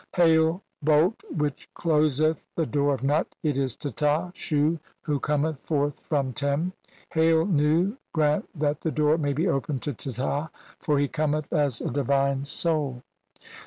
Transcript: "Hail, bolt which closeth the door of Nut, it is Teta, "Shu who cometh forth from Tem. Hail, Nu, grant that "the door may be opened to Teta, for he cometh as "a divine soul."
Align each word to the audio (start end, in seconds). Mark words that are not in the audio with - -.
"Hail, 0.15 0.63
bolt 0.81 1.21
which 1.29 1.69
closeth 1.75 2.43
the 2.55 2.65
door 2.65 2.95
of 2.95 3.03
Nut, 3.03 3.27
it 3.43 3.55
is 3.55 3.75
Teta, 3.75 4.31
"Shu 4.33 4.79
who 5.03 5.19
cometh 5.19 5.59
forth 5.59 6.01
from 6.01 6.33
Tem. 6.33 6.73
Hail, 7.13 7.45
Nu, 7.45 7.95
grant 8.11 8.49
that 8.59 8.81
"the 8.81 8.89
door 8.89 9.19
may 9.19 9.33
be 9.33 9.47
opened 9.47 9.83
to 9.83 9.93
Teta, 9.93 10.49
for 10.79 10.97
he 10.97 11.07
cometh 11.07 11.53
as 11.53 11.81
"a 11.81 11.91
divine 11.91 12.45
soul." 12.45 13.03